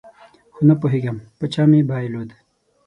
خو 0.53 0.61
نپوهېږم 0.67 1.17
په 1.37 1.45
چا 1.53 1.63
مې 1.69 1.79
بایلود 1.89 2.29